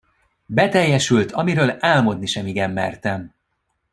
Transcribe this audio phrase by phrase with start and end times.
[0.45, 3.33] Beteljesült, amiről álmodni sem igen mertem!